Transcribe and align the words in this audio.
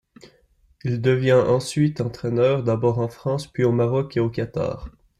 Il 0.83 0.99
devient 0.99 1.33
ensuite 1.47 2.01
entraîneur, 2.01 2.63
d'abord 2.63 2.97
en 2.97 3.07
France 3.07 3.45
puis 3.45 3.63
au 3.63 3.71
Maroc 3.71 4.17
et 4.17 4.19
au 4.19 4.31
Qatar. 4.31 4.89